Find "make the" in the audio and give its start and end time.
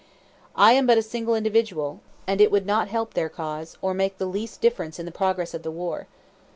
3.93-4.25